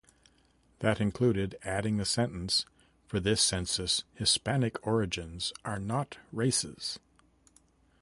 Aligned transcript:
That 0.79 0.99
included 0.99 1.59
adding 1.61 1.97
the 1.97 2.05
sentence: 2.05 2.65
For 3.05 3.19
this 3.19 3.39
census, 3.39 4.03
Hispanic 4.15 4.77
origins 4.87 5.53
are 5.63 5.77
not 5.77 6.17
races. 6.31 6.97